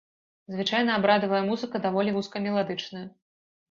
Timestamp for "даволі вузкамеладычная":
1.87-3.09